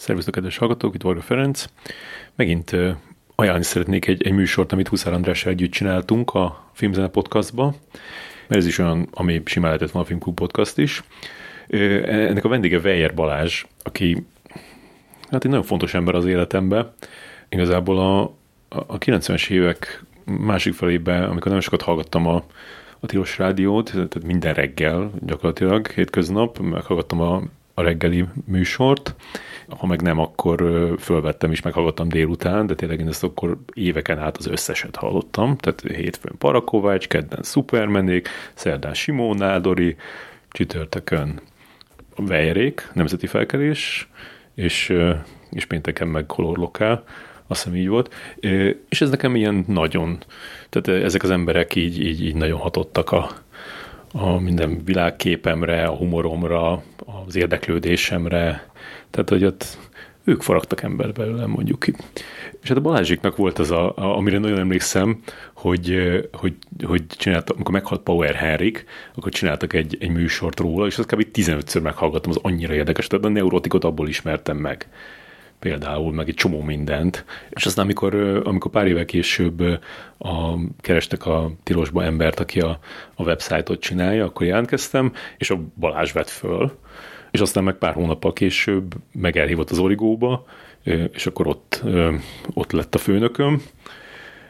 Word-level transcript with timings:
Szervusztok, 0.00 0.34
kedves 0.34 0.56
hallgatók, 0.56 0.94
itt 0.94 1.02
Varga 1.02 1.20
Ferenc. 1.20 1.64
Megint 2.34 2.76
ajánlani 3.34 3.64
szeretnék 3.64 4.06
egy, 4.06 4.26
egy 4.26 4.32
műsort, 4.32 4.72
amit 4.72 4.88
Huszár 4.88 5.12
Andrással 5.12 5.52
együtt 5.52 5.70
csináltunk 5.70 6.34
a 6.34 6.70
Filmzene 6.72 7.08
podcastba, 7.08 7.74
ez 8.48 8.66
is 8.66 8.78
olyan, 8.78 9.08
ami 9.10 9.42
simán 9.44 9.66
lehetett 9.66 9.90
volna 9.90 10.06
a 10.06 10.10
Filmklub 10.10 10.34
podcast 10.34 10.78
is. 10.78 11.02
Ennek 11.68 12.44
a 12.44 12.48
vendége 12.48 12.78
Weyer 12.78 13.14
Balázs, 13.14 13.64
aki 13.82 14.26
hát 15.30 15.44
egy 15.44 15.50
nagyon 15.50 15.64
fontos 15.64 15.94
ember 15.94 16.14
az 16.14 16.26
életemben. 16.26 16.92
Igazából 17.48 17.98
a, 17.98 18.20
a 18.68 18.98
90-es 18.98 19.50
évek 19.50 20.04
másik 20.24 20.74
felében, 20.74 21.22
amikor 21.22 21.46
nagyon 21.46 21.60
sokat 21.60 21.82
hallgattam 21.82 22.26
a, 22.26 22.44
a 23.00 23.06
Tilos 23.06 23.38
Rádiót, 23.38 23.90
tehát 23.90 24.22
minden 24.22 24.54
reggel 24.54 25.10
gyakorlatilag, 25.20 25.90
hétköznap, 25.90 26.58
meghallgattam 26.58 27.20
a, 27.20 27.42
a 27.74 27.82
reggeli 27.82 28.24
műsort, 28.46 29.14
ha 29.78 29.86
meg 29.86 30.02
nem, 30.02 30.18
akkor 30.18 30.88
fölvettem 30.98 31.52
is, 31.52 31.62
meghallgattam 31.62 32.08
délután, 32.08 32.66
de 32.66 32.74
tényleg 32.74 33.00
én 33.00 33.08
ezt 33.08 33.24
akkor 33.24 33.58
éveken 33.72 34.18
át 34.18 34.36
az 34.36 34.46
összeset 34.46 34.96
hallottam, 34.96 35.56
tehát 35.56 35.80
hétfőn 35.80 36.38
Parakovács, 36.38 37.08
kedden 37.08 37.42
Supermanék, 37.42 38.28
szerdán 38.54 38.94
Simó 38.94 39.34
Nádori, 39.34 39.96
csütörtökön 40.50 41.40
Vejrék, 42.16 42.88
Nemzeti 42.92 43.26
Felkelés, 43.26 44.08
és, 44.54 44.96
és 45.50 45.64
pénteken 45.64 46.08
meg 46.08 46.26
Color 46.26 46.58
Lokál, 46.58 47.04
azt 47.46 47.62
hiszem 47.62 47.78
így 47.78 47.88
volt, 47.88 48.14
és 48.88 49.00
ez 49.00 49.10
nekem 49.10 49.36
ilyen 49.36 49.64
nagyon, 49.68 50.18
tehát 50.68 51.02
ezek 51.04 51.22
az 51.22 51.30
emberek 51.30 51.74
így, 51.74 52.00
így, 52.04 52.24
így 52.24 52.34
nagyon 52.34 52.58
hatottak 52.58 53.10
a, 53.12 53.30
a 54.12 54.38
minden 54.38 54.84
világképemre, 54.84 55.84
a 55.84 55.96
humoromra, 55.96 56.82
az 57.26 57.36
érdeklődésemre, 57.36 58.70
tehát, 59.10 59.28
hogy 59.28 59.44
ott 59.44 59.78
ők 60.24 60.42
faragtak 60.42 60.82
ember 60.82 61.12
belőle, 61.12 61.46
mondjuk. 61.46 61.86
És 62.62 62.68
hát 62.68 62.76
a 62.76 62.80
Balázsiknak 62.80 63.36
volt 63.36 63.58
az, 63.58 63.70
a, 63.70 63.96
a, 63.96 64.16
amire 64.16 64.38
nagyon 64.38 64.58
emlékszem, 64.58 65.20
hogy, 65.52 65.96
hogy, 66.32 66.54
hogy 66.82 67.06
csináltak, 67.06 67.54
amikor 67.54 67.74
meghalt 67.74 68.00
Power 68.00 68.34
Henrik, 68.34 68.84
akkor 69.14 69.32
csináltak 69.32 69.72
egy, 69.72 69.96
egy 70.00 70.10
műsort 70.10 70.60
róla, 70.60 70.86
és 70.86 70.98
azt 70.98 71.14
kb. 71.14 71.26
15-ször 71.32 71.82
meghallgattam, 71.82 72.30
az 72.30 72.38
annyira 72.42 72.74
érdekes, 72.74 73.06
tehát 73.06 73.24
a 73.24 73.28
neurotikot 73.28 73.84
abból 73.84 74.08
ismertem 74.08 74.56
meg 74.56 74.88
például, 75.58 76.12
meg 76.12 76.28
egy 76.28 76.34
csomó 76.34 76.62
mindent. 76.62 77.24
És 77.50 77.66
aztán, 77.66 77.84
amikor, 77.84 78.14
amikor 78.44 78.70
pár 78.70 78.86
évvel 78.86 79.04
később 79.04 79.60
a, 80.18 80.56
kerestek 80.80 81.26
a 81.26 81.50
tilosba 81.62 82.04
embert, 82.04 82.40
aki 82.40 82.60
a, 82.60 82.78
a 83.14 83.22
websájtot 83.22 83.80
csinálja, 83.80 84.24
akkor 84.24 84.46
jelentkeztem, 84.46 85.12
és 85.38 85.50
a 85.50 85.60
Balázs 85.78 86.12
vett 86.12 86.28
föl, 86.28 86.78
és 87.30 87.40
aztán 87.40 87.64
meg 87.64 87.74
pár 87.74 87.94
hónappal 87.94 88.32
később 88.32 88.94
meg 89.12 89.36
elhívott 89.36 89.70
az 89.70 89.78
Origóba, 89.78 90.44
és 91.12 91.26
akkor 91.26 91.46
ott, 91.46 91.82
ott 92.54 92.72
lett 92.72 92.94
a 92.94 92.98
főnököm, 92.98 93.62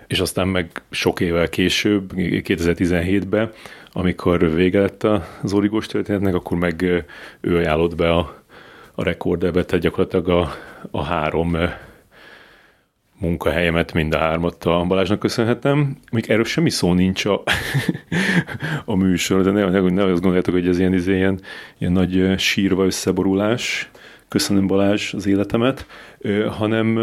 és 0.06 0.20
aztán 0.20 0.48
meg 0.48 0.82
sok 0.90 1.20
évvel 1.20 1.48
később, 1.48 2.12
2017-ben, 2.16 3.52
amikor 3.92 4.54
vége 4.54 4.80
lett 4.80 5.06
az 5.42 5.52
origós 5.52 5.86
történetnek, 5.86 6.34
akkor 6.34 6.58
meg 6.58 6.82
ő 7.40 7.56
ajánlott 7.56 7.96
be 7.96 8.12
a, 8.12 8.42
a 8.94 9.02
rekordebe, 9.02 9.64
tehát 9.64 9.84
gyakorlatilag 9.84 10.28
a, 10.28 10.52
a 10.90 11.02
három 11.02 11.56
munkahelyemet, 13.20 13.92
mind 13.92 14.14
a 14.14 14.18
hármat 14.18 14.64
a 14.64 14.84
Balázsnak 14.88 15.18
köszönhetem. 15.18 15.96
Még 16.12 16.24
erről 16.28 16.44
semmi 16.44 16.70
szó 16.70 16.92
nincs 16.92 17.24
a, 17.24 17.42
a 18.84 18.94
műsor, 18.94 19.42
de 19.42 19.50
ne, 19.50 19.64
ne, 19.64 19.80
ne 19.80 20.04
azt 20.04 20.12
gondoljátok, 20.12 20.54
hogy 20.54 20.68
ez 20.68 20.78
ilyen, 20.78 20.92
ez 20.92 21.06
ilyen, 21.06 21.40
ilyen 21.78 21.92
nagy 21.92 22.38
sírva 22.38 22.84
összeborulás, 22.84 23.90
köszönöm 24.28 24.66
Balázs 24.66 25.14
az 25.14 25.26
életemet, 25.26 25.86
hanem 26.48 26.98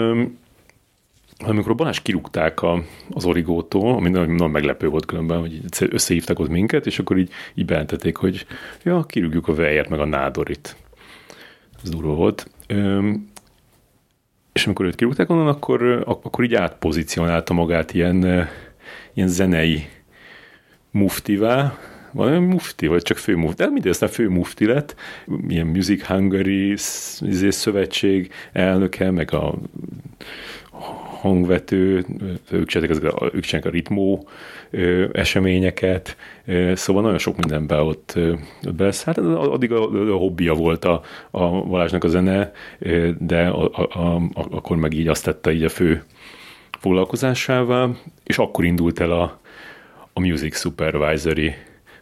amikor 1.46 1.72
a 1.72 1.76
Balázs 1.76 2.00
kirúgták 2.00 2.62
a, 2.62 2.84
az 3.10 3.26
origótól, 3.26 3.94
ami 3.94 4.10
nagyon, 4.10 4.30
nagyon 4.30 4.50
meglepő 4.50 4.88
volt 4.88 5.06
különben, 5.06 5.40
hogy 5.40 5.62
összehívtak 5.90 6.40
ott 6.40 6.50
minket, 6.50 6.86
és 6.86 7.00
akkor 7.00 7.18
így, 7.18 7.30
így 7.54 7.66
bejelentették, 7.66 8.16
hogy 8.16 8.46
ja, 8.84 9.04
kirúgjuk 9.04 9.48
a 9.48 9.54
Vejert 9.54 9.90
meg 9.90 10.00
a 10.00 10.06
Nádorit. 10.06 10.76
Ez 11.84 11.90
durva 11.90 12.14
volt. 12.14 12.50
És 14.58 14.66
amikor 14.66 14.86
őt 14.86 14.96
kirúgták 14.96 15.30
onnan, 15.30 15.48
akkor, 15.48 16.04
akkor 16.06 16.44
így 16.44 16.56
átpozícionálta 16.56 17.54
magát 17.54 17.94
ilyen, 17.94 18.48
ilyen 19.14 19.28
zenei 19.28 19.88
muftivá, 20.92 21.78
valami 22.12 22.46
mufti, 22.46 22.88
vagy 22.88 23.02
csak 23.02 23.18
fő 23.18 23.36
mufti, 23.36 23.64
de 23.64 23.70
mindegy, 23.70 23.92
aztán 23.92 24.10
fő 24.10 24.30
mufti 24.30 24.66
lett, 24.66 24.96
ilyen 25.48 25.68
Music 25.68 26.06
Hungary 26.06 26.72
izé, 27.20 27.50
szövetség 27.50 28.32
elnöke, 28.52 29.12
meg 29.12 29.34
a 29.34 29.56
hangvető, 31.22 32.06
ők 32.52 32.68
csinálják, 32.68 32.98
az, 32.98 33.32
ők 33.34 33.44
csinálják 33.44 33.66
a 33.66 33.76
ritmó 33.76 34.28
eseményeket, 35.12 36.18
szóval 36.74 37.02
nagyon 37.02 37.18
sok 37.18 37.38
mindenben 37.38 37.80
ott, 37.80 38.14
ott 38.64 38.76
beleszállt. 38.76 39.18
Addig 39.18 39.72
a, 39.72 39.92
a, 39.92 40.14
a 40.14 40.18
hobbija 40.18 40.54
volt 40.54 40.86
a, 40.86 41.02
a 41.32 41.50
Balázsnak 41.50 42.04
a 42.04 42.08
zene, 42.08 42.52
de 43.18 43.48
a, 43.48 43.70
a, 43.74 44.00
a, 44.00 44.22
akkor 44.34 44.78
meg 44.78 44.94
így 44.94 45.08
azt 45.08 45.24
tette 45.24 45.52
így 45.52 45.64
a 45.64 45.70
fő 45.70 46.04
foglalkozásává, 46.80 47.90
és 48.24 48.38
akkor 48.38 48.66
indult 48.66 49.00
el 49.00 49.12
a, 49.12 49.40
a 50.14 50.20
Music 50.20 50.60
Supervisory 50.60 51.56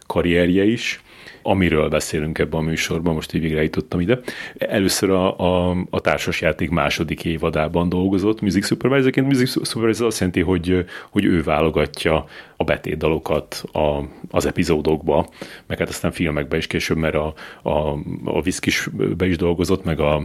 karrierje 0.06 0.64
is, 0.64 1.00
amiről 1.46 1.88
beszélünk 1.88 2.38
ebben 2.38 2.60
a 2.60 2.62
műsorban, 2.62 3.14
most 3.14 3.34
így 3.34 3.40
végre 3.40 3.62
jutottam 3.62 4.00
ide. 4.00 4.20
Először 4.58 5.10
a, 5.10 5.38
a, 5.38 5.76
a 5.90 6.00
társasjáték 6.00 6.70
második 6.70 7.24
évadában 7.24 7.88
dolgozott 7.88 8.40
Music 8.40 8.66
Supervisorként. 8.66 9.26
Music 9.26 9.68
Supervisor 9.68 10.06
azt 10.06 10.18
jelenti, 10.18 10.40
hogy, 10.40 10.84
hogy 11.10 11.24
ő 11.24 11.42
válogatja 11.42 12.26
a 12.56 12.64
betétdalokat 12.64 13.64
a, 13.72 14.00
az 14.30 14.46
epizódokba, 14.46 15.28
meg 15.66 15.78
hát 15.78 15.88
aztán 15.88 16.12
filmekbe 16.12 16.56
is 16.56 16.66
később, 16.66 16.96
mert 16.96 17.14
a, 17.14 17.34
a, 17.62 17.98
a 18.24 18.42
Viszkisbe 18.42 19.26
is 19.26 19.36
dolgozott, 19.36 19.84
meg 19.84 20.00
a, 20.00 20.16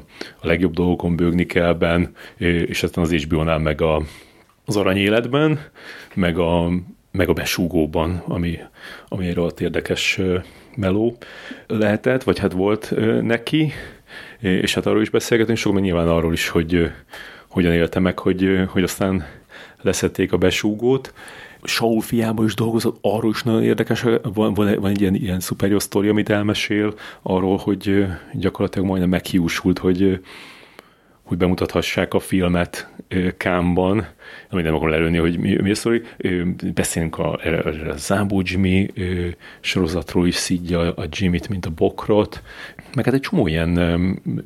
a 0.41 0.47
legjobb 0.47 0.73
dolgokon 0.73 1.15
bőgni 1.15 1.45
kellben, 1.45 2.15
és 2.37 2.83
aztán 2.83 3.03
az 3.03 3.13
HBO-nál 3.13 3.59
meg 3.59 3.81
a, 3.81 4.01
az 4.65 4.75
aranyéletben, 4.75 5.59
meg 6.13 6.37
a, 6.37 6.71
meg 7.11 7.29
a 7.29 7.33
besúgóban, 7.33 8.23
ami, 8.27 8.59
ami 9.07 9.27
egy 9.27 9.33
rohadt 9.33 9.61
érdekes 9.61 10.19
meló 10.75 11.17
lehetett, 11.67 12.23
vagy 12.23 12.39
hát 12.39 12.51
volt 12.51 12.93
neki, 13.21 13.71
és 14.39 14.73
hát 14.73 14.85
arról 14.85 15.01
is 15.01 15.09
beszélgetünk 15.09 15.57
sok, 15.57 15.73
mert 15.73 15.85
nyilván 15.85 16.07
arról 16.07 16.33
is, 16.33 16.47
hogy 16.47 16.91
hogyan 17.47 17.73
élte 17.73 17.99
meg, 17.99 18.19
hogy, 18.19 18.65
hogy 18.67 18.83
aztán 18.83 19.25
leszették 19.81 20.31
a 20.31 20.37
besúgót. 20.37 21.13
Saul 21.63 22.01
fiában 22.01 22.45
is 22.45 22.53
dolgozott, 22.53 22.97
arról 23.01 23.31
is 23.31 23.43
nagyon 23.43 23.63
érdekes, 23.63 24.01
van, 24.01 24.53
van, 24.53 24.53
van 24.53 24.85
egy 24.85 25.01
ilyen, 25.01 25.15
ilyen 25.15 25.39
szuper 25.39 25.69
jó 25.69 25.79
sztori, 25.79 26.07
amit 26.07 26.29
elmesél 26.29 26.93
arról, 27.21 27.57
hogy 27.57 28.05
gyakorlatilag 28.33 28.87
majdnem 28.87 29.09
meghiúsult, 29.09 29.79
hogy 29.79 30.21
hogy 31.31 31.39
bemutathassák 31.39 32.13
a 32.13 32.19
filmet 32.19 32.89
Kámban, 33.37 34.07
amit 34.49 34.65
nem 34.65 34.73
akarom 34.73 34.91
lelőni, 34.91 35.17
hogy 35.17 35.39
mi, 35.39 35.61
mi 35.61 35.69
a 35.69 35.75
sztori. 35.75 36.01
Beszélünk 36.73 37.17
a, 37.17 37.33
a 37.33 37.95
Zámbó 37.95 38.41
Jimmy 38.45 38.93
sorozatról 39.59 40.27
is 40.27 40.35
szidja 40.35 40.93
a 40.93 41.05
Jimmy-t, 41.09 41.49
mint 41.49 41.65
a 41.65 41.69
bokrot, 41.69 42.41
meg 42.95 43.05
hát 43.05 43.13
egy 43.13 43.19
csomó 43.19 43.47
ilyen, 43.47 43.77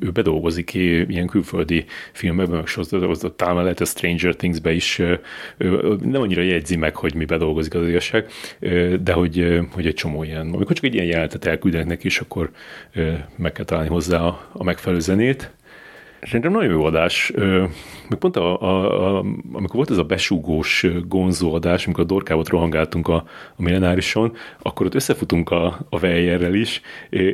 ő 0.00 0.10
bedolgozik 0.10 0.74
ilyen 0.74 1.26
külföldi 1.26 1.84
filmekben, 2.12 2.56
meg 2.56 2.66
sorozatban, 2.66 3.32
talán 3.36 3.62
lehet 3.62 3.80
a 3.80 3.84
Stranger 3.84 4.34
Things-be 4.34 4.72
is 4.72 5.02
nem 6.02 6.20
annyira 6.20 6.42
jegyzi 6.42 6.76
meg, 6.76 6.96
hogy 6.96 7.14
mi 7.14 7.24
bedolgozik 7.24 7.74
az 7.74 7.88
igazság, 7.88 8.26
de 9.02 9.12
hogy, 9.12 9.60
hogy 9.72 9.86
egy 9.86 9.94
csomó 9.94 10.22
ilyen, 10.22 10.50
amikor 10.52 10.74
csak 10.74 10.84
egy 10.84 10.94
ilyen 10.94 11.06
jelentet 11.06 11.44
elküldenek 11.44 11.86
neki, 11.86 12.06
és 12.06 12.18
akkor 12.18 12.50
meg 13.36 13.52
kell 13.52 13.64
találni 13.64 13.88
hozzá 13.88 14.20
a, 14.20 14.48
a 14.52 14.64
megfelelő 14.64 15.00
zenét, 15.00 15.54
Szerintem 16.22 16.52
nagyon 16.52 16.72
jó 16.72 16.84
adás. 16.84 17.32
Még 18.08 18.18
pont 18.18 18.36
a, 18.36 18.60
a, 18.62 19.16
a, 19.18 19.24
amikor 19.52 19.74
volt 19.74 19.90
ez 19.90 19.98
a 19.98 20.04
besúgós 20.04 20.86
gonzó 21.08 21.54
adás, 21.54 21.84
amikor 21.84 22.04
a 22.04 22.06
dorkávot 22.06 22.48
rohangáltunk 22.48 23.08
a, 23.08 23.14
a 23.56 23.62
millenárison, 23.62 24.32
akkor 24.62 24.86
ott 24.86 24.94
összefutunk 24.94 25.50
a, 25.50 25.86
a 25.90 25.98
Vejjerrel 25.98 26.54
is, 26.54 26.80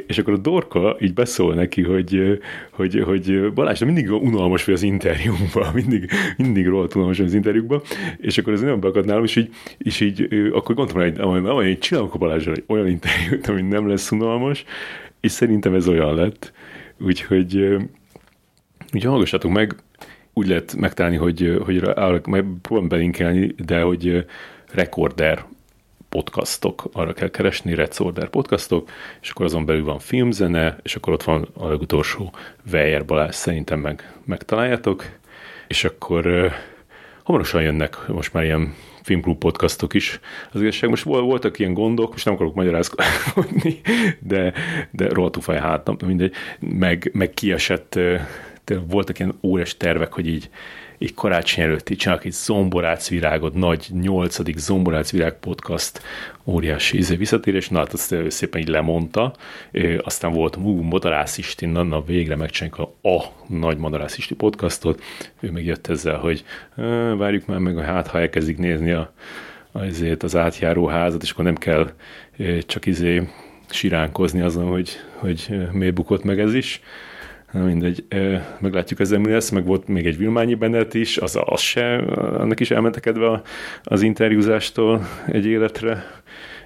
és 0.06 0.18
akkor 0.18 0.32
a 0.32 0.36
dorka 0.36 0.96
így 1.00 1.14
beszól 1.14 1.54
neki, 1.54 1.82
hogy, 1.82 2.38
hogy, 2.70 3.02
hogy 3.04 3.52
Balázs, 3.52 3.78
de 3.78 3.84
mindig 3.84 4.10
unalmas 4.10 4.64
vagy 4.64 4.74
az 4.74 4.82
interjúban, 4.82 5.72
mindig, 5.80 6.10
mindig 6.36 6.66
rohadt 6.66 6.94
unalmas 6.94 7.18
az 7.18 7.34
interjúkban, 7.34 7.80
és 8.18 8.38
akkor 8.38 8.52
ez 8.52 8.60
nagyon 8.60 8.80
beakadt 8.80 9.06
nálam, 9.06 9.24
és 9.24 9.36
így, 9.36 9.50
és 9.78 10.00
így 10.00 10.28
akkor 10.52 10.74
gondoltam, 10.74 11.02
hogy, 11.02 11.44
hogy, 11.44 11.54
hogy 11.54 11.78
csinálok 11.78 12.14
a 12.14 12.18
Balázsra 12.18 12.52
egy 12.52 12.64
olyan 12.66 12.88
interjút, 12.88 13.46
ami 13.46 13.62
nem 13.62 13.88
lesz 13.88 14.10
unalmas, 14.10 14.64
és 15.20 15.30
szerintem 15.30 15.74
ez 15.74 15.88
olyan 15.88 16.14
lett. 16.14 16.52
Úgyhogy 16.98 17.76
Úgyhogy 18.94 19.10
hallgassátok 19.10 19.50
meg, 19.50 19.74
úgy 20.32 20.46
lehet 20.46 20.74
megtalálni, 20.74 21.16
hogy, 21.16 21.58
hogy 21.64 21.80
majd 22.26 22.44
próbálom 22.62 22.88
belinkelni, 22.88 23.54
de 23.58 23.80
hogy 23.80 24.26
Recorder 24.72 25.44
podcastok, 26.08 26.88
arra 26.92 27.12
kell 27.12 27.30
keresni, 27.30 27.74
Red 27.74 27.94
Order 27.98 28.28
podcastok, 28.28 28.90
és 29.20 29.30
akkor 29.30 29.44
azon 29.44 29.64
belül 29.64 29.84
van 29.84 29.98
filmzene, 29.98 30.76
és 30.82 30.96
akkor 30.96 31.12
ott 31.12 31.22
van 31.22 31.48
a 31.52 31.68
legutolsó 31.68 32.32
Weyer 32.72 33.04
Balázs, 33.04 33.34
szerintem 33.34 33.80
meg, 33.80 34.12
megtaláljátok, 34.24 35.04
és 35.66 35.84
akkor 35.84 36.52
hamarosan 37.22 37.62
jönnek 37.62 38.08
most 38.08 38.32
már 38.32 38.44
ilyen 38.44 38.74
filmklub 39.02 39.38
podcastok 39.38 39.94
is. 39.94 40.20
Az 40.52 40.60
igazság, 40.60 40.90
most 40.90 41.04
voltak 41.04 41.58
ilyen 41.58 41.74
gondok, 41.74 42.10
most 42.10 42.24
nem 42.24 42.34
akarok 42.34 42.54
magyarázkodni, 42.54 43.80
de, 44.18 44.52
de 44.90 45.08
rohadtul 45.08 45.42
fáj 45.42 45.58
hátam, 45.58 45.96
mindegy, 46.06 46.34
meg, 46.60 47.10
meg 47.12 47.30
kiesett, 47.30 47.98
voltak 48.86 49.18
ilyen 49.18 49.38
óriás 49.42 49.76
tervek, 49.76 50.12
hogy 50.12 50.26
így 50.26 50.50
így 51.02 51.14
karácsony 51.14 51.64
előtt 51.64 51.90
így 51.90 51.98
csinálok 51.98 52.24
egy 52.24 52.32
zomborácvirágot, 52.32 53.54
nagy 53.54 53.86
nyolcadik 54.00 54.58
zomborácvirág 54.58 55.38
podcast, 55.38 56.02
óriási 56.44 56.96
íze 56.96 57.16
visszatérés, 57.16 57.68
na 57.68 57.78
hát 57.78 57.92
azt 57.92 58.14
szépen 58.28 58.60
így 58.60 58.68
lemondta, 58.68 59.34
aztán 60.02 60.32
volt 60.32 60.56
Mú, 60.56 60.82
Madarász 60.82 61.38
Isti, 61.38 61.66
na, 61.66 61.82
na 61.82 62.02
végre 62.04 62.36
megcsináljuk 62.36 62.78
a, 63.02 63.08
a 63.08 63.32
nagy 63.46 63.76
Madarász 63.76 64.16
Isti 64.16 64.34
podcastot, 64.34 65.02
ő 65.40 65.50
meg 65.50 65.64
jött 65.64 65.86
ezzel, 65.86 66.16
hogy 66.16 66.44
várjuk 67.16 67.46
már 67.46 67.58
meg, 67.58 67.78
hát 67.78 68.06
ha 68.06 68.20
elkezdik 68.20 68.58
nézni 68.58 68.90
a, 68.90 69.12
azért 69.72 70.22
az 70.22 70.36
átjáró 70.36 70.86
házat, 70.86 71.22
és 71.22 71.30
akkor 71.30 71.44
nem 71.44 71.56
kell 71.56 71.90
csak 72.66 72.86
izé 72.86 73.28
siránkozni 73.70 74.40
azon, 74.40 74.66
hogy, 74.66 74.90
hogy 75.14 75.56
miért 75.72 75.94
bukott 75.94 76.24
meg 76.24 76.40
ez 76.40 76.54
is, 76.54 76.80
Na 77.52 77.64
mindegy, 77.64 78.04
meglátjuk 78.58 79.00
ezzel 79.00 79.18
mi 79.18 79.30
lesz, 79.30 79.50
meg 79.50 79.64
volt 79.64 79.88
még 79.88 80.06
egy 80.06 80.16
Vilmányi 80.16 80.54
Bennett 80.54 80.94
is, 80.94 81.16
az, 81.16 81.38
az 81.44 81.60
se, 81.60 81.96
annak 82.16 82.60
is 82.60 82.70
elmentekedve 82.70 83.42
az 83.82 84.02
interjúzástól 84.02 85.06
egy 85.26 85.46
életre 85.46 86.04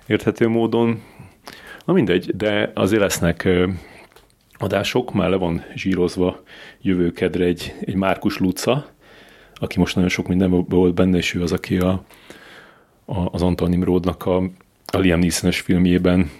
érthető 0.07 0.49
módon. 0.49 1.03
Na 1.85 1.93
mindegy, 1.93 2.37
de 2.37 2.71
azért 2.75 3.01
lesznek 3.01 3.49
adások, 4.59 5.13
már 5.13 5.29
le 5.29 5.37
van 5.37 5.65
zsírozva 5.75 6.43
jövő 6.81 7.13
kedre 7.13 7.45
egy, 7.45 7.75
egy 7.81 7.95
Márkus 7.95 8.39
Luca, 8.39 8.87
aki 9.55 9.79
most 9.79 9.95
nagyon 9.95 10.11
sok 10.11 10.29
minden 10.29 10.51
volt 10.69 10.95
benne, 10.95 11.17
és 11.17 11.35
ő 11.35 11.43
az, 11.43 11.53
aki 11.53 11.79
a, 11.79 12.05
a, 13.05 13.33
az 13.33 13.43
Antal 13.43 13.69
Nimrodnak 13.69 14.27
a, 14.27 14.37
a 14.87 14.99
Liam 14.99 15.19
neeson 15.19 15.51
filmjében 15.51 16.31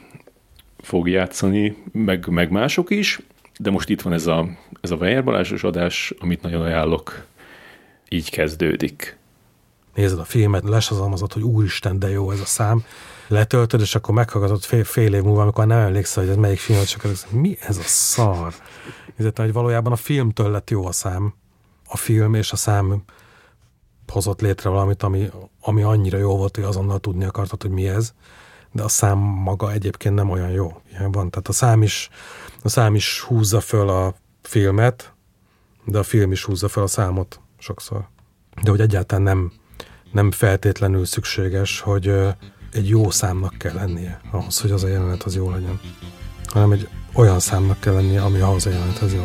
fog 0.79 1.09
játszani, 1.09 1.77
meg, 1.93 2.27
meg 2.29 2.51
mások 2.51 2.91
is, 2.91 3.21
de 3.59 3.71
most 3.71 3.89
itt 3.89 4.03
van 4.03 4.13
ez 4.13 4.27
a, 4.27 4.49
ez 4.81 4.91
a 4.91 4.97
Weyer 4.97 5.25
Balázsos 5.25 5.65
adás, 5.65 6.15
amit 6.19 6.43
nagyon 6.43 6.63
ajánlok. 6.63 7.25
Így 8.09 8.31
kezdődik. 8.31 9.19
Nézed 9.95 10.19
a 10.19 10.25
filmet, 10.25 10.65
lesazalmazott, 10.65 11.33
hogy 11.33 11.43
úristen, 11.43 11.99
de 11.99 12.09
jó 12.09 12.31
ez 12.31 12.41
a 12.41 12.45
szám. 12.45 12.85
Letöltöd, 13.29 13.81
és 13.81 13.95
akkor 13.95 14.15
meghallgatod 14.15 14.63
fél, 14.63 14.85
fél 14.85 15.15
év 15.15 15.23
múlva, 15.23 15.43
amikor 15.43 15.67
nem 15.67 15.79
emlékszel, 15.79 16.23
hogy 16.23 16.33
ez 16.33 16.39
melyik 16.39 16.59
film, 16.59 16.85
csak 16.85 17.05
ez, 17.05 17.27
mi 17.31 17.57
ez 17.61 17.79
a 17.79 17.83
szar? 17.83 18.55
Nézd, 19.17 19.39
hogy 19.39 19.53
valójában 19.53 19.93
a 19.93 19.97
filmtől 19.97 20.51
lett 20.51 20.71
jó 20.71 20.87
a 20.87 20.93
szám. 20.93 21.35
A 21.89 21.97
film 21.97 22.35
és 22.35 22.53
a 22.53 22.57
szám 22.57 23.03
hozott 24.13 24.41
létre 24.41 24.71
valamit, 24.71 25.03
ami, 25.03 25.31
ami 25.61 25.83
annyira 25.83 26.19
jó 26.19 26.37
volt, 26.37 26.55
hogy 26.57 26.65
azonnal 26.65 26.99
tudni 26.99 27.25
akartad, 27.25 27.63
hogy 27.63 27.71
mi 27.71 27.89
ez, 27.89 28.15
de 28.77 28.83
a 28.83 28.89
szám 28.89 29.19
maga 29.19 29.73
egyébként 29.73 30.15
nem 30.15 30.31
olyan 30.31 30.51
jó. 30.51 30.81
Ilyen 30.91 31.13
van. 31.13 31.31
Tehát 31.31 31.49
a 31.49 31.53
szám 31.53 31.83
is 31.83 32.11
a 32.63 32.69
szám 32.69 32.95
is 32.95 33.21
húzza 33.21 33.61
föl 33.61 33.89
a 33.89 34.15
filmet, 34.43 35.13
de 35.85 35.99
a 35.99 36.03
film 36.03 36.33
is 36.33 36.45
húzza 36.45 36.69
föl 36.69 36.83
a 36.83 36.87
számot 36.87 37.41
sokszor. 37.59 38.09
De 38.63 38.71
hogy 38.71 38.81
egyáltalán 38.81 39.23
nem, 39.23 39.53
nem 40.13 40.31
feltétlenül 40.31 41.05
szükséges, 41.05 41.81
hogy 41.81 42.09
egy 42.73 42.89
jó 42.89 43.11
számnak 43.11 43.59
kell 43.59 43.75
lennie 43.75 44.21
ahhoz, 44.31 44.61
hogy 44.61 44.71
az 44.71 44.85
a 44.85 44.89
jelenet 44.89 45.23
az 45.23 45.35
jó 45.35 45.51
legyen. 45.51 45.81
Hanem 46.47 46.73
egy 46.73 46.89
olyan 47.15 47.41
számnak 47.41 47.81
kell 47.81 47.95
lennie, 47.95 48.23
ami 48.23 48.39
ahhoz 48.39 48.67
a 48.67 48.71
jelenethez 48.71 49.15
jó. 49.15 49.25